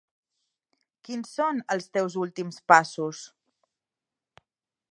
[1.09, 3.21] Quins són els teus últims passos?